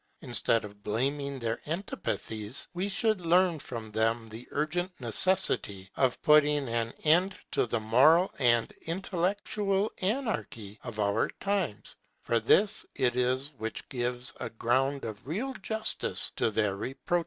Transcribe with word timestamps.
Instead 0.23 0.65
of 0.65 0.81
blaming 0.81 1.37
their 1.37 1.59
antipathies, 1.69 2.67
we 2.73 2.89
should 2.89 3.21
learn 3.21 3.59
from 3.59 3.91
them 3.91 4.27
the 4.29 4.47
urgent 4.49 4.91
necessity 4.99 5.91
of 5.95 6.19
putting 6.23 6.67
an 6.69 6.91
end 7.03 7.37
to 7.51 7.67
the 7.67 7.79
moral 7.79 8.33
and 8.39 8.71
intellectual 8.87 9.91
anarchy 9.99 10.79
of 10.83 10.99
our 10.99 11.29
times; 11.39 11.95
for 12.19 12.39
this 12.39 12.83
it 12.95 13.15
is 13.15 13.49
which 13.59 13.87
gives 13.89 14.33
a 14.39 14.49
ground 14.49 15.05
of 15.05 15.27
real 15.27 15.53
justice 15.61 16.31
to 16.35 16.49
their 16.49 16.75
reproaches. 16.75 17.19